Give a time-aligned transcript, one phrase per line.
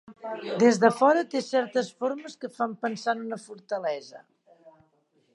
[0.61, 4.23] Des de fora té certes formes que fan pensar en una fortalesa.